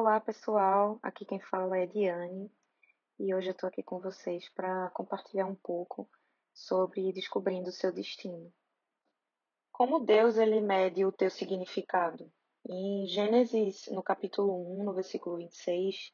Olá, 0.00 0.20
pessoal. 0.20 0.96
Aqui 1.02 1.24
quem 1.24 1.40
fala 1.40 1.76
é 1.76 1.84
Diane 1.84 2.48
e 3.18 3.34
hoje 3.34 3.48
eu 3.48 3.50
estou 3.50 3.66
aqui 3.66 3.82
com 3.82 3.98
vocês 3.98 4.48
para 4.50 4.88
compartilhar 4.90 5.44
um 5.44 5.56
pouco 5.56 6.08
sobre 6.54 7.12
descobrindo 7.12 7.70
o 7.70 7.72
seu 7.72 7.90
destino. 7.92 8.52
Como 9.72 9.98
Deus 9.98 10.36
ele 10.36 10.60
mede 10.60 11.04
o 11.04 11.10
teu 11.10 11.28
significado? 11.28 12.30
Em 12.64 13.08
Gênesis, 13.08 13.88
no 13.88 14.00
capítulo 14.00 14.78
1, 14.78 14.84
no 14.84 14.94
versículo 14.94 15.38
26, 15.38 16.12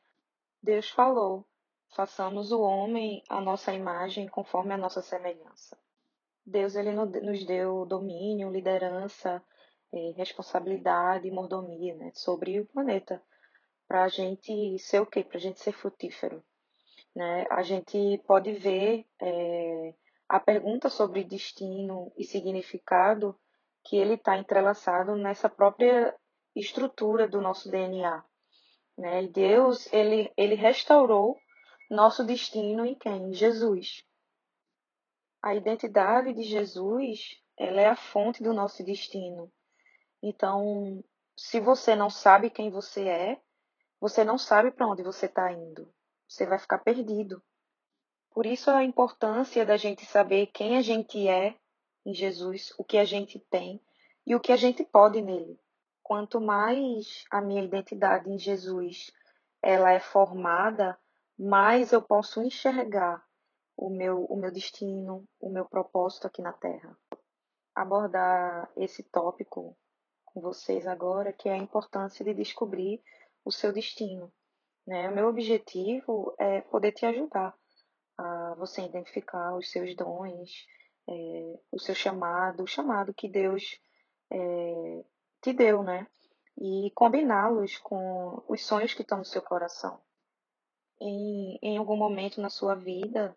Deus 0.62 0.88
falou: 0.88 1.46
"Façamos 1.94 2.52
o 2.52 2.62
homem 2.62 3.22
a 3.28 3.38
nossa 3.38 3.70
imagem, 3.74 4.28
conforme 4.28 4.72
a 4.72 4.78
nossa 4.78 5.02
semelhança". 5.02 5.78
Deus 6.46 6.74
ele 6.74 6.92
nos 6.92 7.44
deu 7.44 7.84
domínio, 7.84 8.50
liderança, 8.50 9.44
eh, 9.92 10.14
responsabilidade 10.16 11.28
e 11.28 11.30
mordomia 11.30 11.94
né, 11.96 12.12
sobre 12.14 12.58
o 12.58 12.64
planeta 12.64 13.22
para 13.86 14.04
a 14.04 14.08
gente 14.08 14.78
ser 14.78 15.00
o 15.00 15.06
quê? 15.06 15.22
Para 15.22 15.38
a 15.38 15.40
gente 15.40 15.60
ser 15.60 15.72
frutífero. 15.72 16.42
Né? 17.14 17.46
A 17.50 17.62
gente 17.62 18.18
pode 18.26 18.52
ver 18.52 19.06
é, 19.20 19.94
a 20.28 20.40
pergunta 20.40 20.88
sobre 20.88 21.24
destino 21.24 22.12
e 22.16 22.24
significado 22.24 23.38
que 23.84 23.96
ele 23.96 24.14
está 24.14 24.36
entrelaçado 24.36 25.14
nessa 25.14 25.48
própria 25.48 26.14
estrutura 26.56 27.28
do 27.28 27.40
nosso 27.40 27.70
DNA. 27.70 28.24
Né? 28.96 29.24
E 29.24 29.28
Deus, 29.28 29.92
ele, 29.92 30.32
ele 30.36 30.54
restaurou 30.54 31.38
nosso 31.90 32.24
destino 32.24 32.84
em 32.84 32.94
quem? 32.94 33.30
Em 33.30 33.34
Jesus. 33.34 34.04
A 35.42 35.54
identidade 35.54 36.32
de 36.32 36.42
Jesus, 36.42 37.38
ela 37.58 37.80
é 37.80 37.86
a 37.86 37.96
fonte 37.96 38.42
do 38.42 38.54
nosso 38.54 38.82
destino. 38.82 39.52
Então, 40.22 41.04
se 41.36 41.60
você 41.60 41.94
não 41.94 42.08
sabe 42.08 42.48
quem 42.48 42.70
você 42.70 43.06
é, 43.06 43.40
você 44.04 44.22
não 44.22 44.36
sabe 44.36 44.70
para 44.70 44.86
onde 44.86 45.02
você 45.02 45.24
está 45.24 45.50
indo. 45.50 45.90
Você 46.28 46.44
vai 46.44 46.58
ficar 46.58 46.76
perdido. 46.76 47.42
Por 48.30 48.44
isso 48.44 48.70
a 48.70 48.84
importância 48.84 49.64
da 49.64 49.78
gente 49.78 50.04
saber 50.04 50.48
quem 50.48 50.76
a 50.76 50.82
gente 50.82 51.26
é 51.26 51.56
em 52.04 52.12
Jesus, 52.12 52.74
o 52.76 52.84
que 52.84 52.98
a 52.98 53.06
gente 53.06 53.38
tem 53.48 53.80
e 54.26 54.34
o 54.34 54.40
que 54.40 54.52
a 54.52 54.56
gente 54.56 54.84
pode 54.84 55.22
nele. 55.22 55.58
Quanto 56.02 56.38
mais 56.38 57.24
a 57.30 57.40
minha 57.40 57.64
identidade 57.64 58.30
em 58.30 58.38
Jesus 58.38 59.10
ela 59.62 59.90
é 59.90 60.00
formada, 60.00 60.98
mais 61.38 61.90
eu 61.90 62.02
posso 62.02 62.42
enxergar 62.42 63.24
o 63.74 63.88
meu, 63.88 64.26
o 64.26 64.36
meu 64.36 64.52
destino, 64.52 65.26
o 65.40 65.48
meu 65.48 65.64
propósito 65.64 66.26
aqui 66.26 66.42
na 66.42 66.52
Terra. 66.52 66.94
Abordar 67.74 68.70
esse 68.76 69.02
tópico 69.02 69.74
com 70.26 70.42
vocês 70.42 70.86
agora, 70.86 71.32
que 71.32 71.48
é 71.48 71.54
a 71.54 71.56
importância 71.56 72.22
de 72.22 72.34
descobrir 72.34 73.02
o 73.44 73.52
seu 73.52 73.72
destino. 73.72 74.32
Né? 74.86 75.08
O 75.08 75.14
meu 75.14 75.28
objetivo 75.28 76.34
é 76.38 76.60
poder 76.62 76.92
te 76.92 77.06
ajudar 77.06 77.54
a 78.16 78.54
você 78.56 78.82
identificar 78.82 79.56
os 79.56 79.70
seus 79.70 79.94
dons, 79.96 80.66
é, 81.08 81.58
o 81.72 81.78
seu 81.78 81.94
chamado, 81.94 82.62
o 82.62 82.66
chamado 82.66 83.12
que 83.12 83.28
Deus 83.28 83.78
é, 84.30 85.04
te 85.42 85.52
deu, 85.52 85.82
né? 85.82 86.06
E 86.56 86.90
combiná-los 86.94 87.78
com 87.78 88.42
os 88.48 88.64
sonhos 88.64 88.94
que 88.94 89.02
estão 89.02 89.18
no 89.18 89.24
seu 89.24 89.42
coração. 89.42 90.00
Em, 91.00 91.58
em 91.60 91.76
algum 91.76 91.96
momento 91.96 92.40
na 92.40 92.48
sua 92.48 92.76
vida, 92.76 93.36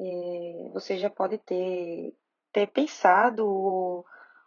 é, 0.00 0.70
você 0.72 0.96
já 0.96 1.10
pode 1.10 1.38
ter, 1.38 2.16
ter 2.52 2.68
pensado 2.68 3.44
ou, 3.46 4.06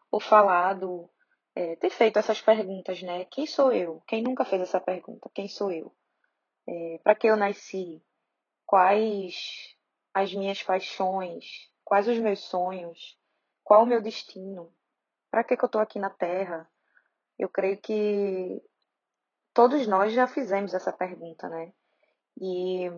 ou 0.09 0.19
falado 0.19 1.09
é, 1.58 1.75
ter 1.77 1.89
feito 1.89 2.19
essas 2.19 2.39
perguntas, 2.39 3.02
né? 3.02 3.25
Quem 3.25 3.47
sou 3.47 3.73
eu? 3.73 4.00
Quem 4.08 4.22
nunca 4.22 4.45
fez 4.45 4.61
essa 4.61 4.80
pergunta? 4.80 5.27
Quem 5.33 5.47
sou 5.47 5.72
eu? 5.72 5.91
É, 6.67 6.99
Para 7.03 7.16
que 7.16 7.25
eu 7.25 7.36
nasci? 7.36 7.99
Quais 8.64 9.75
as 10.14 10.31
minhas 10.36 10.61
paixões? 10.61 11.45
Quais 11.83 12.08
os 12.08 12.19
meus 12.19 12.41
sonhos? 12.41 13.17
Qual 13.64 13.81
o 13.81 13.86
meu 13.87 13.99
destino? 14.04 14.71
Para 15.31 15.43
que, 15.43 15.58
que 15.58 15.64
eu 15.64 15.67
estou 15.67 15.81
aqui 15.81 15.98
na 15.98 16.11
Terra? 16.11 16.70
Eu 17.39 17.49
creio 17.49 17.81
que 17.81 18.61
todos 19.52 19.87
nós 19.87 20.14
já 20.14 20.27
fizemos 20.27 20.76
essa 20.76 20.93
pergunta, 20.93 21.49
né? 21.49 21.73
E 22.39 22.92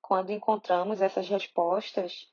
quando 0.00 0.32
encontramos 0.32 1.02
essas 1.02 1.28
respostas, 1.28 2.26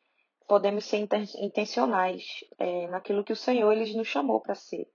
podemos 0.47 0.85
ser 0.85 1.06
intencionais 1.38 2.46
é, 2.57 2.88
naquilo 2.88 3.25
que 3.25 3.34
o 3.34 3.38
Senhor 3.38 3.73
ele 3.73 3.94
nos 3.97 4.07
chamou 4.07 4.40
para 4.40 4.56
ser 4.56 4.88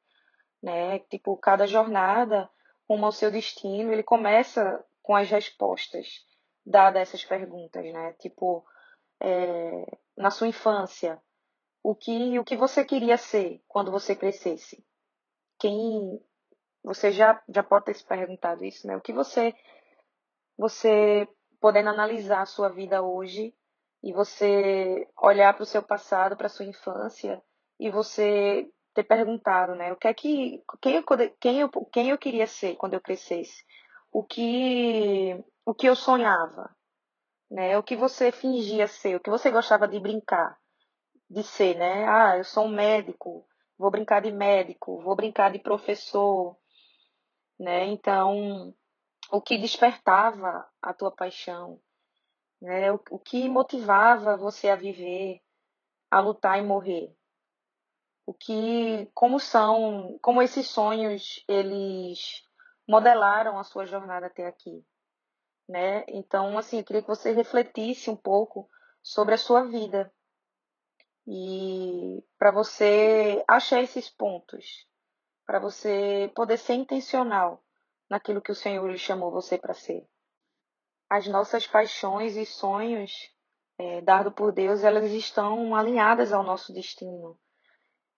né? 0.62 0.98
Tipo, 1.00 1.36
cada 1.36 1.66
jornada 1.66 2.48
rumo 2.88 3.06
ao 3.06 3.12
seu 3.12 3.30
destino, 3.30 3.92
ele 3.92 4.02
começa 4.02 4.84
com 5.02 5.14
as 5.14 5.28
respostas 5.28 6.24
dadas 6.64 6.96
a 6.96 7.02
essas 7.02 7.24
perguntas, 7.24 7.84
né? 7.92 8.12
Tipo, 8.14 8.64
é, 9.20 9.98
na 10.16 10.30
sua 10.30 10.48
infância, 10.48 11.20
o 11.82 11.94
que 11.94 12.38
o 12.38 12.44
que 12.44 12.56
você 12.56 12.84
queria 12.84 13.16
ser 13.16 13.62
quando 13.66 13.90
você 13.90 14.14
crescesse? 14.14 14.84
Quem 15.58 16.20
você 16.82 17.10
já 17.12 17.42
já 17.48 17.62
pode 17.62 17.86
ter 17.86 17.94
se 17.94 18.04
perguntado 18.04 18.64
isso, 18.64 18.86
né? 18.86 18.96
O 18.96 19.00
que 19.00 19.12
você 19.12 19.54
você 20.56 21.28
podendo 21.60 21.90
analisar 21.90 22.42
a 22.42 22.46
sua 22.46 22.68
vida 22.68 23.02
hoje 23.02 23.54
e 24.02 24.12
você 24.12 25.08
olhar 25.16 25.54
para 25.54 25.62
o 25.62 25.66
seu 25.66 25.82
passado, 25.82 26.36
para 26.36 26.46
a 26.46 26.50
sua 26.50 26.66
infância 26.66 27.42
e 27.78 27.90
você 27.90 28.68
ter 28.98 29.04
perguntado, 29.04 29.76
né? 29.76 29.92
O 29.92 29.96
que 29.96 30.08
é 30.08 30.14
que 30.14 30.62
quem 30.82 30.96
eu, 30.96 31.04
quem 31.40 31.60
eu, 31.60 31.70
quem 31.92 32.10
eu 32.10 32.18
queria 32.18 32.46
ser 32.48 32.74
quando 32.76 32.94
eu 32.94 33.00
crescesse? 33.00 33.64
O 34.10 34.24
que 34.24 35.36
o 35.64 35.74
que 35.74 35.88
eu 35.88 35.94
sonhava, 35.94 36.74
né? 37.50 37.78
O 37.78 37.82
que 37.82 37.96
você 37.96 38.32
fingia 38.32 38.88
ser, 38.88 39.16
o 39.16 39.20
que 39.20 39.30
você 39.30 39.50
gostava 39.50 39.86
de 39.86 40.00
brincar, 40.00 40.58
de 41.30 41.44
ser, 41.44 41.76
né? 41.76 42.08
Ah, 42.08 42.38
eu 42.38 42.44
sou 42.44 42.64
um 42.64 42.70
médico, 42.70 43.46
vou 43.78 43.90
brincar 43.90 44.20
de 44.22 44.32
médico, 44.32 45.00
vou 45.00 45.14
brincar 45.14 45.52
de 45.52 45.60
professor, 45.60 46.56
né? 47.58 47.86
Então, 47.86 48.74
o 49.30 49.40
que 49.40 49.58
despertava 49.58 50.66
a 50.82 50.92
tua 50.92 51.12
paixão, 51.12 51.80
né? 52.60 52.90
O, 52.92 53.00
o 53.12 53.18
que 53.18 53.48
motivava 53.48 54.36
você 54.36 54.68
a 54.70 54.76
viver, 54.76 55.40
a 56.10 56.20
lutar 56.20 56.58
e 56.58 56.62
morrer, 56.62 57.14
o 58.28 58.34
que 58.34 59.10
como 59.14 59.40
são, 59.40 60.18
como 60.20 60.42
esses 60.42 60.68
sonhos 60.68 61.42
eles 61.48 62.46
modelaram 62.86 63.58
a 63.58 63.64
sua 63.64 63.86
jornada 63.86 64.26
até 64.26 64.46
aqui, 64.46 64.84
né? 65.66 66.04
Então, 66.08 66.58
assim, 66.58 66.76
eu 66.76 66.84
queria 66.84 67.00
que 67.00 67.08
você 67.08 67.32
refletisse 67.32 68.10
um 68.10 68.16
pouco 68.16 68.68
sobre 69.02 69.32
a 69.32 69.38
sua 69.38 69.64
vida 69.64 70.12
e 71.26 72.22
para 72.38 72.50
você 72.50 73.42
achar 73.48 73.80
esses 73.80 74.10
pontos, 74.10 74.86
para 75.46 75.58
você 75.58 76.30
poder 76.34 76.58
ser 76.58 76.74
intencional 76.74 77.64
naquilo 78.10 78.42
que 78.42 78.52
o 78.52 78.54
Senhor 78.54 78.94
chamou 78.98 79.30
você 79.30 79.56
para 79.56 79.72
ser. 79.72 80.06
As 81.08 81.26
nossas 81.26 81.66
paixões 81.66 82.36
e 82.36 82.44
sonhos 82.44 83.34
é, 83.78 84.02
dado 84.02 84.30
por 84.30 84.52
Deus, 84.52 84.84
elas 84.84 85.10
estão 85.12 85.74
alinhadas 85.74 86.30
ao 86.30 86.42
nosso 86.42 86.74
destino. 86.74 87.38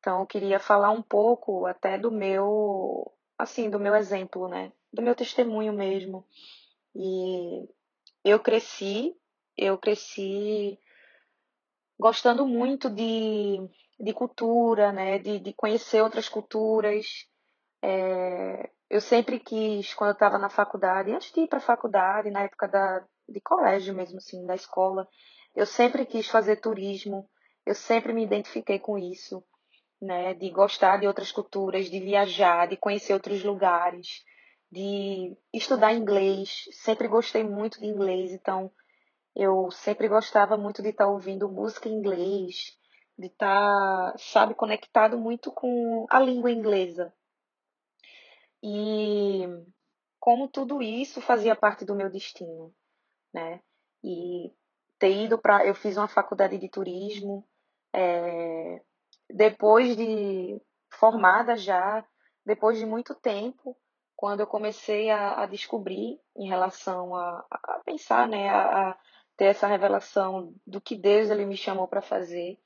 Então, 0.01 0.21
eu 0.21 0.27
queria 0.27 0.59
falar 0.59 0.91
um 0.91 1.03
pouco 1.03 1.67
até 1.67 1.99
do 1.99 2.11
meu, 2.11 3.13
assim, 3.39 3.69
do 3.69 3.79
meu 3.79 3.95
exemplo, 3.95 4.49
né? 4.49 4.73
Do 4.91 5.03
meu 5.03 5.15
testemunho 5.15 5.75
mesmo. 5.75 6.27
E 6.95 7.69
eu 8.25 8.41
cresci, 8.41 9.15
eu 9.59 9.77
cresci 9.77 10.79
gostando 11.99 12.47
muito 12.47 12.89
de, 12.89 13.59
de 14.01 14.15
cultura, 14.15 14.91
né? 14.91 15.19
De, 15.19 15.39
de 15.39 15.53
conhecer 15.53 16.03
outras 16.03 16.31
culturas. 16.31 17.27
É, 17.83 18.71
eu 18.89 19.03
sempre 19.03 19.39
quis, 19.39 19.93
quando 19.93 20.11
eu 20.11 20.15
estava 20.15 20.39
na 20.39 20.49
faculdade, 20.49 21.13
antes 21.13 21.31
de 21.31 21.43
ir 21.43 21.47
para 21.47 21.59
a 21.59 21.63
faculdade, 21.63 22.31
na 22.31 22.45
época 22.45 22.67
da, 22.69 23.05
de 23.29 23.41
colégio 23.43 23.95
mesmo, 23.95 24.17
assim, 24.17 24.47
da 24.47 24.55
escola, 24.55 25.07
eu 25.55 25.67
sempre 25.67 26.07
quis 26.07 26.27
fazer 26.27 26.57
turismo, 26.57 27.29
eu 27.67 27.75
sempre 27.75 28.15
me 28.15 28.25
identifiquei 28.25 28.79
com 28.79 28.97
isso 28.97 29.45
né? 30.01 30.35
De 30.35 30.51
gostar 30.51 30.99
de 30.99 31.07
outras 31.07 31.31
culturas, 31.33 31.91
de 31.91 32.01
viajar, 32.01 32.69
de 32.69 32.77
conhecer 32.77 33.13
outros 33.13 33.43
lugares, 33.45 34.25
de 34.71 35.37
estudar 35.53 35.93
inglês. 35.93 36.65
Sempre 36.73 37.09
gostei 37.09 37.45
muito 37.45 37.81
de 37.81 37.87
inglês, 37.87 38.33
então 38.33 38.71
eu 39.35 39.71
sempre 39.71 40.09
gostava 40.09 40.57
muito 40.57 40.83
de 40.83 40.91
estar 40.91 41.05
tá 41.05 41.11
ouvindo 41.11 41.51
música 41.51 41.89
em 41.89 41.93
inglês, 41.93 42.77
de 43.19 43.27
estar, 43.27 44.13
tá, 44.13 44.19
sabe, 44.19 44.55
conectado 44.55 45.19
muito 45.19 45.53
com 45.53 46.07
a 46.11 46.21
língua 46.21 46.51
inglesa. 46.51 47.13
E 48.63 49.47
como 50.19 50.49
tudo 50.49 50.83
isso 50.83 51.21
fazia 51.21 51.57
parte 51.57 51.85
do 51.85 51.95
meu 51.95 52.11
destino, 52.11 52.75
né? 53.33 53.61
E 54.05 54.53
ter 54.99 55.25
ido 55.25 55.39
para. 55.39 55.67
Eu 55.67 55.75
fiz 55.75 55.97
uma 55.97 56.09
faculdade 56.09 56.59
de 56.59 56.69
turismo, 56.69 57.47
é, 57.93 58.83
depois 59.35 59.97
de 59.97 60.61
formada 60.91 61.57
já, 61.57 62.05
depois 62.45 62.79
de 62.79 62.87
muito 62.87 63.15
tempo, 63.15 63.77
quando 64.17 64.41
eu 64.41 64.47
comecei 64.47 65.11
a, 65.11 65.43
a 65.43 65.47
descobrir 65.47 66.21
em 66.37 66.49
relação 66.49 67.15
a, 67.15 67.45
a 67.51 67.81
pensar, 67.85 68.29
né, 68.29 68.49
a, 68.49 68.91
a, 68.91 68.99
ter 69.37 69.47
essa 69.47 69.67
revelação 69.67 70.55
do 70.67 70.81
que 70.81 70.95
Deus 70.95 71.31
ele 71.31 71.47
me 71.47 71.57
chamou 71.57 71.89
para 71.89 72.03
fazer. 72.03 72.59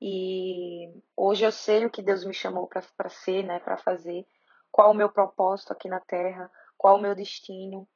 E 0.00 0.90
hoje 1.16 1.44
eu 1.44 1.52
sei 1.52 1.84
o 1.84 1.90
que 1.90 2.02
Deus 2.02 2.24
me 2.24 2.32
chamou 2.32 2.66
para 2.66 3.08
ser, 3.08 3.42
né, 3.44 3.58
para 3.58 3.76
fazer, 3.76 4.26
qual 4.72 4.90
o 4.90 4.94
meu 4.94 5.08
propósito 5.10 5.72
aqui 5.72 5.88
na 5.88 6.00
Terra, 6.00 6.50
qual 6.76 6.96
o 6.96 7.00
meu 7.00 7.14
destino, 7.14 7.86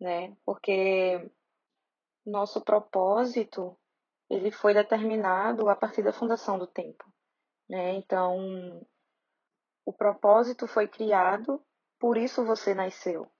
né? 0.00 0.36
Porque 0.44 1.30
nosso 2.24 2.60
propósito 2.60 3.76
ele 4.28 4.50
foi 4.50 4.74
determinado 4.74 5.68
a 5.68 5.76
partir 5.76 6.02
da 6.02 6.12
fundação 6.12 6.58
do 6.58 6.66
tempo, 6.66 7.04
né? 7.68 7.94
Então, 7.94 8.86
o 9.84 9.92
propósito 9.92 10.66
foi 10.66 10.88
criado, 10.88 11.62
por 11.98 12.16
isso 12.16 12.44
você 12.44 12.74
nasceu, 12.74 13.30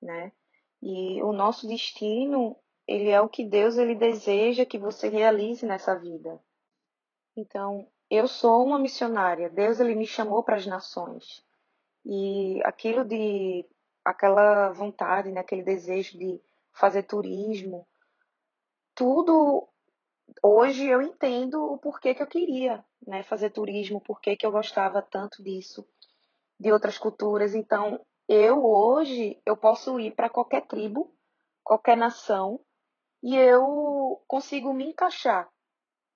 né? 0.00 0.32
E 0.82 1.22
o 1.22 1.32
nosso 1.32 1.66
destino, 1.66 2.56
ele 2.86 3.08
é 3.10 3.20
o 3.20 3.28
que 3.28 3.44
Deus 3.44 3.78
ele 3.78 3.94
deseja 3.94 4.66
que 4.66 4.78
você 4.78 5.08
realize 5.08 5.64
nessa 5.64 5.94
vida. 5.94 6.40
Então, 7.36 7.88
eu 8.10 8.28
sou 8.28 8.64
uma 8.64 8.78
missionária. 8.78 9.48
Deus 9.48 9.80
ele 9.80 9.94
me 9.94 10.06
chamou 10.06 10.42
para 10.42 10.56
as 10.56 10.66
nações. 10.66 11.44
E 12.04 12.60
aquilo 12.64 13.04
de 13.04 13.66
aquela 14.04 14.70
vontade, 14.72 15.32
né, 15.32 15.40
aquele 15.40 15.62
desejo 15.62 16.18
de 16.18 16.40
fazer 16.72 17.04
turismo, 17.04 17.86
tudo 18.94 19.66
hoje 20.42 20.86
eu 20.86 21.02
entendo 21.02 21.62
o 21.64 21.78
porquê 21.78 22.14
que 22.14 22.22
eu 22.22 22.26
queria 22.26 22.84
né, 23.06 23.22
fazer 23.22 23.50
turismo, 23.50 24.00
porquê 24.00 24.36
que 24.36 24.46
eu 24.46 24.52
gostava 24.52 25.02
tanto 25.02 25.42
disso, 25.42 25.86
de 26.58 26.72
outras 26.72 26.98
culturas. 26.98 27.54
Então, 27.54 28.04
eu 28.28 28.64
hoje 28.64 29.40
eu 29.44 29.56
posso 29.56 29.98
ir 30.00 30.14
para 30.14 30.30
qualquer 30.30 30.66
tribo, 30.66 31.14
qualquer 31.62 31.96
nação, 31.96 32.60
e 33.22 33.36
eu 33.36 34.22
consigo 34.26 34.72
me 34.72 34.90
encaixar, 34.90 35.48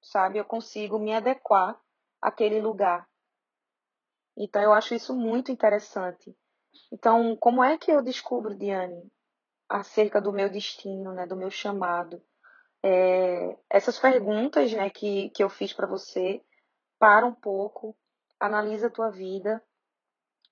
sabe? 0.03 0.39
Eu 0.39 0.45
consigo 0.45 0.99
me 0.99 1.15
adequar 1.15 1.81
àquele 2.21 2.61
lugar. 2.61 3.09
Então, 4.37 4.63
eu 4.63 4.73
acho 4.73 4.95
isso 4.95 5.17
muito 5.17 5.51
interessante. 5.51 6.37
Então, 6.93 7.37
como 7.37 7.63
é 7.63 7.77
que 7.77 7.91
eu 7.91 8.03
descubro, 8.03 8.55
Diane, 8.55 9.11
acerca 9.69 10.21
do 10.21 10.33
meu 10.33 10.49
destino, 10.49 11.13
né, 11.13 11.27
do 11.27 11.37
meu 11.37 11.51
chamado? 11.51 12.23
É, 12.83 13.57
essas 13.69 13.99
perguntas 13.99 14.73
né, 14.73 14.89
que, 14.91 15.31
que 15.31 15.43
eu 15.43 15.49
fiz 15.49 15.73
para 15.73 15.87
você, 15.87 16.43
para 16.99 17.27
um 17.27 17.35
pouco, 17.35 17.97
analisa 18.39 18.87
a 18.87 18.91
tua 18.91 19.11
vida 19.11 19.63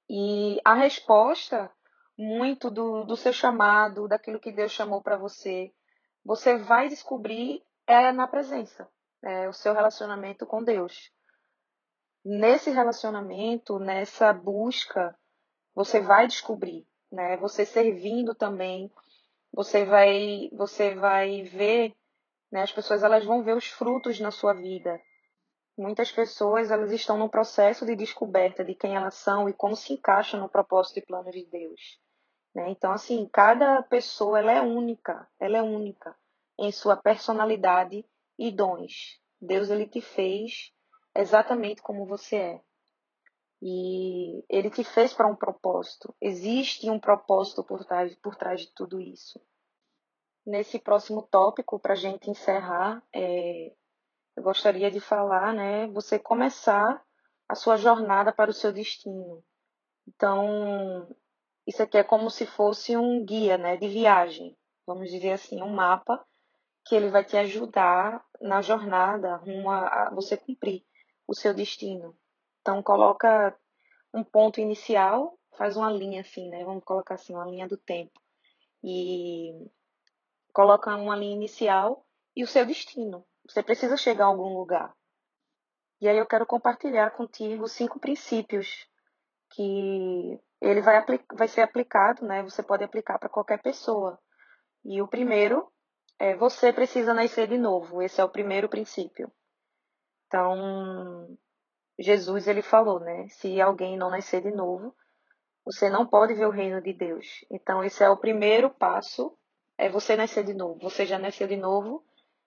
e 0.09 0.61
a 0.65 0.75
resposta 0.75 1.71
muito 2.17 2.71
do, 2.71 3.05
do 3.05 3.17
seu 3.17 3.33
chamado, 3.33 4.09
daquilo 4.09 4.41
que 4.41 4.53
Deus 4.53 4.73
chamou 4.73 5.03
para 5.03 5.17
você, 5.17 5.73
você 6.25 6.57
vai 6.57 6.89
descobrir 6.89 7.63
é 7.87 8.11
na 8.11 8.27
presença, 8.27 8.89
é 9.23 9.49
o 9.49 9.53
seu 9.53 9.73
relacionamento 9.73 10.45
com 10.47 10.63
Deus. 10.63 11.13
Nesse 12.25 12.71
relacionamento, 12.71 13.79
nessa 13.79 14.33
busca, 14.33 15.17
você 15.75 16.01
vai 16.01 16.27
descobrir, 16.27 16.85
né? 17.13 17.37
Você 17.37 17.65
servindo 17.65 18.35
também, 18.35 18.91
você 19.53 19.85
vai, 19.85 20.51
você 20.53 20.95
vai 20.97 21.43
ver 21.43 21.95
né? 22.51 22.63
As 22.63 22.73
pessoas 22.73 23.03
elas 23.03 23.25
vão 23.25 23.43
ver 23.43 23.57
os 23.57 23.67
frutos 23.67 24.21
na 24.21 24.31
sua 24.31 24.55
vida. 24.55 25.01
Muitas 25.77 26.11
pessoas 26.11 26.71
elas 26.71 26.91
estão 26.91 27.19
no 27.19 27.29
processo 27.29 27.85
de 27.85 27.95
descoberta 27.95 28.65
de 28.65 28.75
quem 28.75 28.97
elas 28.97 29.15
são 29.15 29.49
e 29.49 29.53
como 29.53 29.77
se 29.77 29.93
encaixam 29.93 30.41
no 30.41 30.49
propósito 30.49 30.99
e 30.99 31.07
plano 31.07 31.31
de 31.31 31.45
Deus. 31.45 32.01
Né? 32.55 32.71
Então, 32.71 32.93
assim, 32.93 33.29
cada 33.31 33.83
pessoa 33.83 34.39
ela 34.39 34.53
é 34.53 34.63
única, 34.63 35.29
ela 35.39 35.59
é 35.59 35.63
única 35.63 36.17
em 36.59 36.73
sua 36.73 36.97
personalidade 36.97 38.07
e 38.39 38.51
dons. 38.51 39.21
Deus 39.39 39.69
ele 39.69 39.87
te 39.87 40.01
fez 40.01 40.73
exatamente 41.15 41.83
como 41.83 42.07
você 42.07 42.37
é. 42.37 42.61
E 43.61 44.45
ele 44.49 44.71
te 44.71 44.85
fez 44.85 45.13
para 45.13 45.27
um 45.27 45.37
propósito. 45.37 46.15
Existe 46.21 46.89
um 46.89 46.99
propósito 46.99 47.63
por 47.63 47.85
trás, 47.85 48.15
por 48.17 48.35
trás 48.37 48.61
de 48.63 48.73
tudo 48.73 49.01
isso 49.01 49.39
nesse 50.47 50.79
próximo 50.79 51.23
tópico, 51.23 51.79
para 51.79 51.95
a 51.95 51.97
gente 51.97 52.31
encerrar, 52.31 53.03
é, 53.13 53.73
eu 54.37 54.43
gostaria 54.43 54.91
de 54.91 55.01
falar, 55.01 55.53
né, 55.53 55.89
você 55.89 56.19
começar 56.19 57.03
a 57.49 57.55
sua 57.55 57.77
jornada 57.77 58.33
para 58.33 58.51
o 58.51 58.55
seu 58.55 58.73
destino. 58.73 59.43
Então, 60.07 61.09
isso 61.67 61.83
aqui 61.83 61.99
é 61.99 62.05
como 62.05 62.31
se 62.31 62.47
fosse 62.47 62.97
um 62.97 63.25
guia, 63.25 63.59
né, 63.59 63.77
de 63.77 63.89
viagem, 63.89 64.57
vamos 64.87 65.11
dizer 65.11 65.33
assim, 65.33 65.61
um 65.63 65.75
mapa 65.75 66.25
que 66.85 66.95
ele 66.95 67.11
vai 67.11 67.25
te 67.25 67.37
ajudar 67.37 68.25
na 68.41 68.63
jornada 68.63 69.37
rumo 69.37 69.71
a, 69.71 70.11
você 70.15 70.37
cumprir 70.37 70.85
o 71.27 71.35
seu 71.35 71.53
destino. 71.53 72.17
Então, 72.61 72.83
coloca 72.83 73.57
um 74.15 74.23
ponto 74.23 74.61
inicial, 74.61 75.37
faz 75.59 75.77
uma 75.77 75.91
linha 75.91 76.21
assim, 76.21 76.49
né, 76.49 76.65
vamos 76.65 76.85
colocar 76.85 77.15
assim, 77.17 77.35
uma 77.35 77.47
linha 77.47 77.67
do 77.67 77.77
tempo. 77.77 78.21
E 78.85 79.53
coloca 80.57 80.97
uma 80.97 81.15
linha 81.15 81.35
inicial 81.35 82.07
e 82.35 82.43
o 82.43 82.47
seu 82.47 82.65
destino. 82.65 83.27
Você 83.47 83.63
precisa 83.63 83.95
chegar 83.95 84.25
a 84.25 84.29
algum 84.29 84.57
lugar. 84.57 84.91
E 86.01 86.09
aí 86.09 86.17
eu 86.17 86.25
quero 86.25 86.47
compartilhar 86.47 87.11
contigo 87.11 87.69
cinco 87.69 88.01
princípios 88.01 88.89
que 89.51 90.41
ele 90.63 90.81
vai, 90.81 91.05
vai 91.35 91.47
ser 91.47 91.61
aplicado, 91.61 92.25
né? 92.25 92.43
Você 92.43 92.63
pode 92.63 92.83
aplicar 92.83 93.19
para 93.19 93.29
qualquer 93.29 93.61
pessoa. 93.61 94.19
E 94.83 95.03
o 95.03 95.07
primeiro 95.07 95.71
é 96.19 96.35
você 96.35 96.73
precisa 96.73 97.13
nascer 97.13 97.49
de 97.49 97.59
novo. 97.59 98.01
Esse 98.01 98.23
é 98.23 98.25
o 98.25 98.31
primeiro 98.31 98.67
princípio. 98.67 99.31
Então, 100.27 101.37
Jesus 101.99 102.49
ele 102.49 102.63
falou, 102.63 102.99
né? 102.99 103.29
Se 103.29 103.61
alguém 103.61 103.99
não 103.99 104.09
nascer 104.09 104.41
de 104.41 104.53
novo, 104.53 104.97
você 105.67 105.91
não 105.91 106.07
pode 106.07 106.33
ver 106.33 106.47
o 106.47 106.51
reino 106.51 106.81
de 106.81 106.95
Deus. 106.95 107.45
Então, 107.51 107.85
esse 107.85 108.03
é 108.03 108.09
o 108.09 108.17
primeiro 108.17 108.71
passo 108.71 109.37
é 109.79 109.89
você 109.89 110.17
nascer 110.17 110.45
de 110.45 110.55
novo. 110.55 110.81
Você 110.81 111.07
já 111.07 111.19
nasceu 111.19 111.47
de 111.47 111.57
novo. 111.57 112.05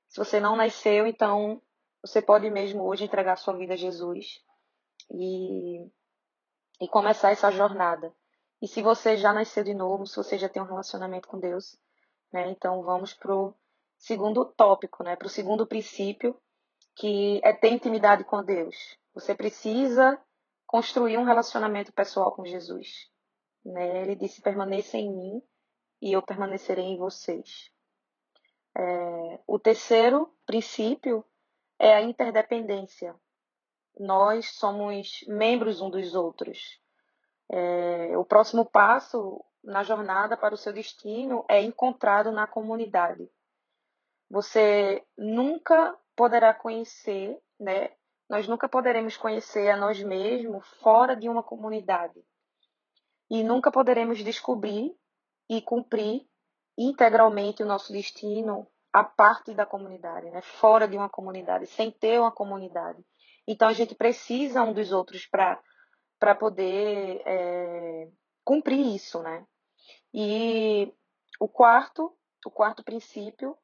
Se 0.07 0.17
você 0.17 0.39
não 0.39 0.55
nasceu, 0.55 1.05
então 1.05 1.61
você 2.01 2.21
pode 2.21 2.49
mesmo 2.49 2.83
hoje 2.83 3.05
entregar 3.05 3.35
sua 3.35 3.55
vida 3.55 3.73
a 3.73 3.77
Jesus 3.77 4.41
e, 5.11 5.85
e 6.81 6.87
começar 6.87 7.31
essa 7.31 7.51
jornada. 7.51 8.13
E 8.61 8.67
se 8.67 8.81
você 8.81 9.15
já 9.17 9.31
nasceu 9.31 9.63
de 9.63 9.73
novo, 9.73 10.05
se 10.05 10.15
você 10.15 10.37
já 10.37 10.49
tem 10.49 10.61
um 10.61 10.65
relacionamento 10.65 11.27
com 11.27 11.39
Deus, 11.39 11.77
né, 12.31 12.49
então 12.49 12.81
vamos 12.83 13.13
para 13.13 13.33
o 13.33 13.53
segundo 13.97 14.45
tópico, 14.45 15.03
né, 15.03 15.15
para 15.15 15.27
o 15.27 15.29
segundo 15.29 15.65
princípio, 15.65 16.35
que 16.95 17.39
é 17.43 17.53
ter 17.53 17.71
intimidade 17.71 18.23
com 18.23 18.43
Deus. 18.43 18.97
Você 19.13 19.35
precisa 19.35 20.19
construir 20.65 21.17
um 21.17 21.23
relacionamento 21.23 21.93
pessoal 21.93 22.31
com 22.33 22.45
Jesus. 22.45 23.09
Né? 23.63 24.01
Ele 24.01 24.15
disse: 24.15 24.41
permaneça 24.41 24.97
em 24.97 25.09
mim 25.09 25.41
e 26.01 26.13
eu 26.13 26.21
permanecerei 26.21 26.85
em 26.85 26.97
vocês. 26.97 27.71
É, 28.77 29.39
o 29.47 29.59
terceiro 29.59 30.33
princípio 30.45 31.25
é 31.77 31.93
a 31.95 32.01
interdependência. 32.01 33.15
Nós 33.99 34.51
somos 34.51 35.25
membros 35.27 35.81
um 35.81 35.89
dos 35.89 36.15
outros. 36.15 36.79
É, 37.51 38.17
o 38.17 38.23
próximo 38.23 38.65
passo 38.65 39.43
na 39.63 39.83
jornada 39.83 40.37
para 40.37 40.53
o 40.53 40.57
seu 40.57 40.71
destino 40.71 41.43
é 41.49 41.61
encontrado 41.61 42.31
na 42.31 42.47
comunidade. 42.47 43.29
Você 44.29 45.03
nunca 45.17 45.97
poderá 46.15 46.53
conhecer, 46.53 47.37
né? 47.59 47.91
Nós 48.29 48.47
nunca 48.47 48.69
poderemos 48.69 49.17
conhecer 49.17 49.69
a 49.71 49.77
nós 49.77 50.01
mesmos 50.03 50.65
fora 50.81 51.15
de 51.15 51.27
uma 51.27 51.41
comunidade. 51.41 52.23
E 53.29 53.43
nunca 53.43 53.71
poderemos 53.71 54.19
descobrir 54.19 54.95
e 55.49 55.61
cumprir 55.61 56.27
integralmente 56.77 57.63
o 57.63 57.65
nosso 57.65 57.91
destino 57.91 58.67
a 58.91 59.03
parte 59.03 59.53
da 59.53 59.65
comunidade, 59.65 60.29
né? 60.29 60.41
fora 60.41 60.87
de 60.87 60.97
uma 60.97 61.09
comunidade, 61.09 61.67
sem 61.67 61.91
ter 61.91 62.19
uma 62.19 62.31
comunidade. 62.31 63.03
Então 63.47 63.67
a 63.67 63.73
gente 63.73 63.95
precisa 63.95 64.63
um 64.63 64.73
dos 64.73 64.91
outros 64.91 65.25
para 65.25 66.35
poder 66.35 67.21
é, 67.25 68.09
cumprir 68.43 68.95
isso, 68.95 69.21
né? 69.21 69.45
E 70.13 70.91
o 71.39 71.47
quarto, 71.47 72.15
o 72.45 72.51
quarto 72.51 72.83
princípio 72.83 73.57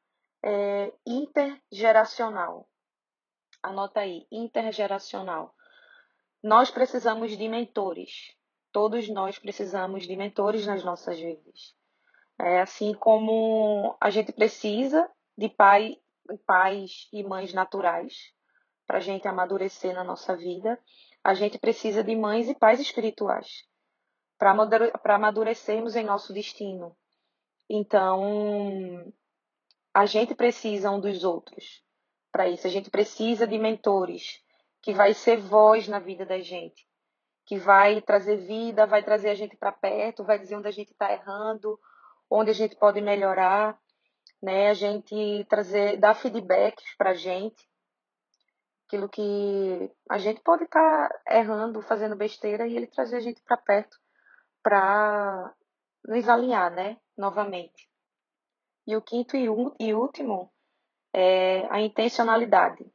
é 0.44 0.94
intergeracional. 1.06 2.70
Anota 3.62 4.02
aí, 4.02 4.28
intergeracional. 4.32 5.56
Nós 6.44 6.70
precisamos 6.70 7.36
de 7.36 7.48
mentores. 7.48 8.36
Todos 8.76 9.08
nós 9.08 9.40
precisamos 9.40 10.06
de 10.06 10.18
mentores 10.18 10.66
nas 10.66 10.84
nossas 10.84 11.18
vidas. 11.18 11.74
É, 12.38 12.60
assim 12.60 12.94
como 12.94 13.96
a 14.02 14.10
gente 14.10 14.34
precisa 14.34 15.10
de 15.38 15.48
pai, 15.48 15.96
pais 16.46 17.08
e 17.14 17.24
mães 17.24 17.54
naturais 17.54 18.34
para 18.86 18.98
a 18.98 19.00
gente 19.00 19.26
amadurecer 19.30 19.96
na 19.96 20.04
nossa 20.04 20.36
vida, 20.36 20.78
a 21.24 21.34
gente 21.34 21.58
precisa 21.58 22.04
de 22.04 22.18
mães 22.18 22.50
e 22.50 22.54
pais 22.54 22.82
espirituais 22.82 23.64
para 24.38 25.16
amadurecermos 25.16 25.96
em 25.96 26.04
nosso 26.04 26.34
destino. 26.34 26.98
Então, 27.70 29.10
a 29.94 30.06
gente 30.06 30.36
precisa 30.36 30.92
um 30.92 31.00
dos 31.00 31.24
outros 31.24 31.82
para 32.30 32.50
isso. 32.50 32.68
A 32.68 32.70
gente 32.70 32.90
precisa 32.90 33.48
de 33.48 33.58
mentores 33.58 34.44
que 34.82 34.94
vai 34.94 35.14
ser 35.14 35.38
voz 35.38 35.88
na 35.88 36.00
vida 36.00 36.26
da 36.26 36.42
gente, 36.42 36.86
que 37.46 37.58
vai 37.58 38.02
trazer 38.02 38.38
vida, 38.38 38.88
vai 38.88 39.04
trazer 39.04 39.30
a 39.30 39.36
gente 39.36 39.56
para 39.56 39.72
perto, 39.72 40.24
vai 40.24 40.40
dizer 40.40 40.56
onde 40.56 40.68
a 40.68 40.72
gente 40.72 40.92
está 40.92 41.12
errando, 41.12 41.80
onde 42.30 42.50
a 42.50 42.54
gente 42.54 42.76
pode 42.76 43.00
melhorar, 43.02 43.78
né? 44.42 44.70
A 44.70 44.74
gente 44.74 45.46
trazer, 45.48 45.98
dar 45.98 46.16
feedbacks 46.16 46.96
para 46.98 47.12
a 47.12 47.14
gente, 47.14 47.70
aquilo 48.88 49.08
que 49.08 49.92
a 50.10 50.18
gente 50.18 50.42
pode 50.42 50.64
estar 50.64 51.10
tá 51.10 51.38
errando, 51.38 51.82
fazendo 51.82 52.16
besteira 52.16 52.68
e 52.68 52.76
ele 52.76 52.88
trazer 52.88 53.18
a 53.18 53.22
gente 53.22 53.42
para 53.44 53.58
perto 53.58 53.98
para 54.64 55.54
nos 56.04 56.28
alinhar, 56.28 56.72
né? 56.72 56.98
Novamente. 57.16 57.88
E 58.88 58.96
o 58.96 59.02
quinto 59.02 59.36
e 59.36 59.94
último 59.94 60.52
é 61.14 61.68
a 61.70 61.80
intencionalidade. 61.82 62.86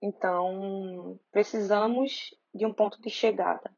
Então, 0.00 1.18
precisamos 1.30 2.34
de 2.54 2.64
um 2.64 2.72
ponto 2.72 3.00
de 3.00 3.10
chegada. 3.10 3.70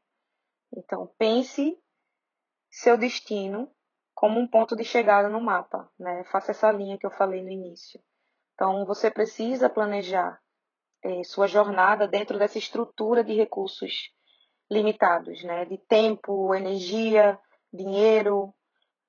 Então, 0.77 1.13
pense 1.19 1.79
seu 2.71 2.97
destino 2.97 3.71
como 4.15 4.39
um 4.39 4.47
ponto 4.47 4.77
de 4.77 4.85
chegada 4.85 5.29
no 5.29 5.41
mapa, 5.41 5.91
né? 5.99 6.25
Faça 6.25 6.51
essa 6.51 6.71
linha 6.71 6.99
que 6.99 7.07
eu 7.07 7.11
falei 7.11 7.43
no 7.43 7.51
início. 7.51 8.01
Então, 8.55 8.85
você 8.85 9.11
precisa 9.11 9.71
planejar 9.71 10.39
é, 11.03 11.25
sua 11.25 11.47
jornada 11.47 12.07
dentro 12.07 12.39
dessa 12.39 12.59
estrutura 12.59 13.25
de 13.25 13.33
recursos 13.33 14.13
limitados, 14.71 15.43
né? 15.43 15.65
De 15.65 15.79
tempo, 15.79 16.55
energia, 16.55 17.39
dinheiro. 17.73 18.55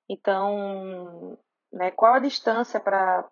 Então, 0.10 1.38
né? 1.72 1.92
Qual 1.92 2.14
a 2.14 2.20
distância 2.20 2.80
para 2.80 3.30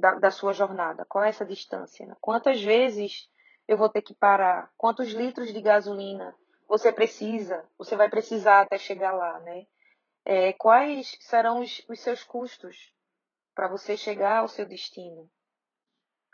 da, 0.00 0.14
da, 0.14 0.30
sua 0.30 0.52
jornada? 0.52 1.04
Qual 1.04 1.22
é 1.22 1.28
essa 1.28 1.44
distância? 1.44 2.16
Quantas 2.20 2.62
vezes 2.62 3.28
eu 3.68 3.76
vou 3.76 3.88
ter 3.88 4.02
que 4.02 4.14
parar? 4.14 4.72
Quantos 4.76 5.10
litros 5.10 5.52
de 5.52 5.60
gasolina 5.60 6.34
você 6.68 6.92
precisa? 6.92 7.64
Você 7.78 7.94
vai 7.96 8.08
precisar 8.08 8.62
até 8.62 8.78
chegar 8.78 9.12
lá, 9.12 9.38
né? 9.40 9.66
É, 10.24 10.52
quais 10.54 11.16
serão 11.20 11.60
os, 11.60 11.82
os 11.88 12.00
seus 12.00 12.22
custos 12.24 12.94
para 13.54 13.68
você 13.68 13.96
chegar 13.96 14.38
ao 14.38 14.48
seu 14.48 14.66
destino? 14.66 15.30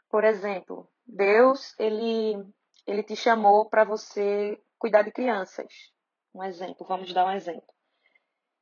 Por 0.08 0.24
exemplo, 0.24 0.88
Deus 1.06 1.74
ele 1.78 2.44
ele 2.86 3.02
te 3.02 3.16
chamou 3.16 3.68
para 3.68 3.84
você 3.84 4.60
cuidar 4.78 5.02
de 5.02 5.10
crianças. 5.10 5.92
Um 6.32 6.42
exemplo, 6.44 6.86
vamos 6.86 7.12
dar 7.12 7.26
um 7.26 7.32
exemplo. 7.32 7.74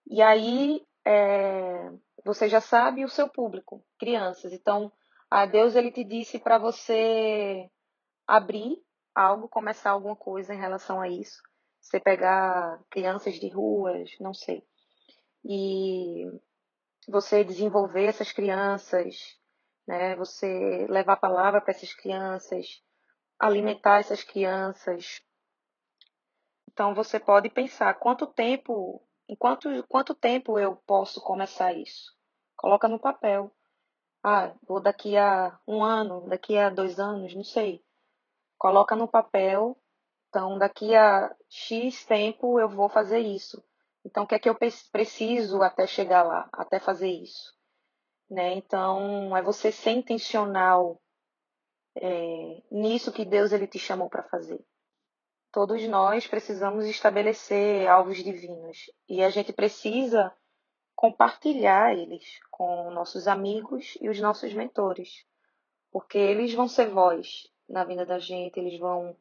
E 0.06 0.22
aí 0.22 0.86
é, 1.04 1.90
você 2.24 2.48
já 2.48 2.60
sabe 2.60 3.04
o 3.04 3.08
seu 3.08 3.28
público, 3.28 3.84
crianças. 3.98 4.52
Então, 4.52 4.90
a 5.30 5.46
Deus 5.46 5.74
ele 5.74 5.90
te 5.90 6.04
disse 6.04 6.38
para 6.38 6.58
você 6.58 7.70
abrir 8.26 8.82
algo, 9.14 9.48
começar 9.48 9.90
alguma 9.90 10.16
coisa 10.16 10.54
em 10.54 10.58
relação 10.58 11.00
a 11.00 11.08
isso. 11.08 11.42
Você 11.80 12.00
pegar 12.00 12.82
crianças 12.90 13.34
de 13.34 13.48
ruas, 13.48 14.10
não 14.18 14.32
sei. 14.32 14.66
E 15.44 16.24
você 17.06 17.44
desenvolver 17.44 18.06
essas 18.06 18.32
crianças, 18.32 19.38
né? 19.86 20.16
Você 20.16 20.86
levar 20.88 21.12
a 21.12 21.18
palavra 21.18 21.60
para 21.60 21.72
essas 21.72 21.92
crianças, 21.92 22.82
alimentar 23.38 24.00
essas 24.00 24.24
crianças. 24.24 25.22
Então 26.72 26.94
você 26.94 27.20
pode 27.20 27.50
pensar 27.50 27.92
quanto 27.94 28.26
tempo 28.26 29.06
em 29.28 29.36
quanto, 29.36 29.68
quanto 29.88 30.14
tempo 30.14 30.58
eu 30.58 30.76
posso 30.86 31.20
começar 31.20 31.72
isso? 31.72 32.12
Coloca 32.56 32.88
no 32.88 32.98
papel. 32.98 33.50
Ah, 34.22 34.54
vou 34.66 34.80
daqui 34.80 35.16
a 35.16 35.58
um 35.66 35.82
ano, 35.82 36.28
daqui 36.28 36.56
a 36.56 36.70
dois 36.70 36.98
anos, 36.98 37.34
não 37.34 37.44
sei. 37.44 37.84
Coloca 38.58 38.96
no 38.96 39.08
papel. 39.08 39.78
Então, 40.28 40.58
daqui 40.58 40.94
a 40.94 41.34
X 41.48 42.04
tempo 42.04 42.58
eu 42.58 42.68
vou 42.68 42.88
fazer 42.88 43.20
isso. 43.20 43.62
Então, 44.04 44.24
o 44.24 44.26
que 44.26 44.34
é 44.34 44.38
que 44.38 44.48
eu 44.48 44.56
preciso 44.92 45.62
até 45.62 45.86
chegar 45.86 46.22
lá, 46.22 46.48
até 46.52 46.78
fazer 46.78 47.10
isso? 47.10 47.54
Né? 48.30 48.54
Então, 48.54 49.36
é 49.36 49.42
você 49.42 49.70
ser 49.70 49.92
intencional 49.92 51.00
é, 51.96 52.62
nisso 52.70 53.12
que 53.12 53.24
Deus 53.24 53.52
ele 53.52 53.66
te 53.66 53.78
chamou 53.78 54.08
para 54.10 54.24
fazer. 54.24 54.62
Todos 55.54 55.86
nós 55.86 56.26
precisamos 56.26 56.84
estabelecer 56.84 57.86
alvos 57.86 58.16
divinos 58.16 58.90
e 59.08 59.22
a 59.22 59.30
gente 59.30 59.52
precisa 59.52 60.34
compartilhar 60.96 61.96
eles 61.96 62.40
com 62.50 62.90
nossos 62.90 63.28
amigos 63.28 63.96
e 64.00 64.08
os 64.08 64.18
nossos 64.18 64.52
mentores, 64.52 65.24
porque 65.92 66.18
eles 66.18 66.52
vão 66.52 66.66
ser 66.66 66.90
voz 66.90 67.48
na 67.68 67.84
vida 67.84 68.04
da 68.04 68.18
gente, 68.18 68.58
eles 68.58 68.80
vão 68.80 69.16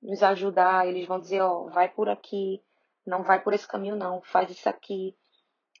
nos 0.00 0.22
ajudar, 0.22 0.88
eles 0.88 1.06
vão 1.06 1.20
dizer, 1.20 1.42
ó, 1.42 1.64
oh, 1.64 1.68
vai 1.68 1.86
por 1.90 2.08
aqui, 2.08 2.64
não 3.06 3.22
vai 3.22 3.42
por 3.42 3.52
esse 3.52 3.68
caminho 3.68 3.94
não, 3.94 4.22
faz 4.22 4.50
isso 4.50 4.66
aqui. 4.70 5.14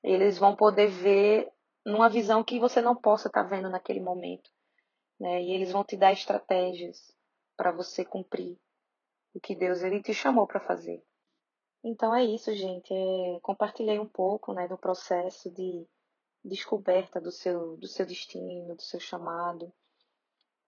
Eles 0.02 0.36
vão 0.36 0.54
poder 0.54 0.88
ver 0.88 1.50
numa 1.82 2.10
visão 2.10 2.44
que 2.44 2.60
você 2.60 2.82
não 2.82 2.94
possa 2.94 3.28
estar 3.28 3.44
tá 3.44 3.48
vendo 3.48 3.70
naquele 3.70 4.00
momento, 4.00 4.50
né? 5.18 5.42
E 5.42 5.52
eles 5.52 5.72
vão 5.72 5.82
te 5.82 5.96
dar 5.96 6.12
estratégias 6.12 7.10
para 7.56 7.72
você 7.72 8.04
cumprir 8.04 8.58
o 9.34 9.40
que 9.40 9.54
Deus 9.54 9.82
ele 9.82 10.00
te 10.00 10.14
chamou 10.14 10.46
para 10.46 10.60
fazer. 10.60 11.04
Então 11.82 12.14
é 12.14 12.24
isso, 12.24 12.54
gente. 12.54 12.92
É, 12.94 13.40
compartilhei 13.40 13.98
um 13.98 14.08
pouco 14.08 14.54
né, 14.54 14.66
do 14.66 14.78
processo 14.78 15.50
de 15.50 15.86
descoberta 16.42 17.20
do 17.20 17.32
seu, 17.32 17.76
do 17.76 17.86
seu 17.86 18.06
destino, 18.06 18.74
do 18.74 18.82
seu 18.82 19.00
chamado. 19.00 19.72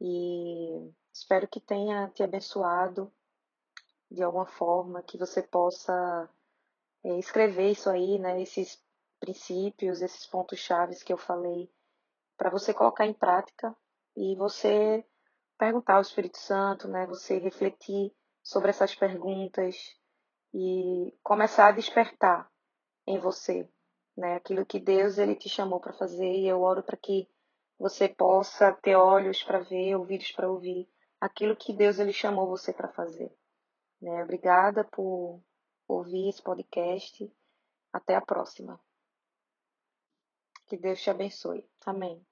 E 0.00 0.92
espero 1.12 1.48
que 1.48 1.60
tenha 1.60 2.08
te 2.10 2.22
abençoado 2.22 3.10
de 4.10 4.22
alguma 4.22 4.46
forma, 4.46 5.02
que 5.02 5.18
você 5.18 5.42
possa 5.42 6.28
é, 7.04 7.18
escrever 7.18 7.70
isso 7.70 7.88
aí, 7.88 8.18
né, 8.18 8.40
esses 8.40 8.82
princípios, 9.18 10.02
esses 10.02 10.26
pontos 10.26 10.58
chaves 10.58 11.02
que 11.02 11.12
eu 11.12 11.18
falei, 11.18 11.70
para 12.36 12.50
você 12.50 12.72
colocar 12.72 13.06
em 13.06 13.14
prática 13.14 13.74
e 14.16 14.36
você 14.36 15.04
perguntar 15.58 15.94
ao 15.94 16.02
Espírito 16.02 16.38
Santo, 16.38 16.86
né, 16.86 17.06
você 17.06 17.38
refletir 17.38 18.14
sobre 18.46 18.70
essas 18.70 18.94
perguntas 18.94 19.98
e 20.54 21.12
começar 21.20 21.66
a 21.66 21.72
despertar 21.72 22.48
em 23.04 23.18
você, 23.18 23.68
né, 24.16 24.36
aquilo 24.36 24.64
que 24.64 24.78
Deus 24.78 25.18
ele 25.18 25.34
te 25.34 25.48
chamou 25.48 25.80
para 25.80 25.92
fazer 25.92 26.32
e 26.32 26.46
eu 26.46 26.62
oro 26.62 26.80
para 26.80 26.96
que 26.96 27.28
você 27.76 28.08
possa 28.08 28.72
ter 28.72 28.94
olhos 28.94 29.42
para 29.42 29.58
ver, 29.58 29.96
ouvidos 29.96 30.30
para 30.30 30.48
ouvir 30.48 30.88
aquilo 31.20 31.56
que 31.56 31.72
Deus 31.72 31.98
ele 31.98 32.12
chamou 32.12 32.46
você 32.46 32.72
para 32.72 32.92
fazer. 32.92 33.36
Né? 34.00 34.22
Obrigada 34.22 34.84
por 34.84 35.42
ouvir 35.88 36.28
esse 36.28 36.40
podcast. 36.40 37.28
Até 37.92 38.14
a 38.14 38.20
próxima. 38.20 38.80
Que 40.68 40.76
Deus 40.76 41.02
te 41.02 41.10
abençoe. 41.10 41.68
Amém. 41.84 42.24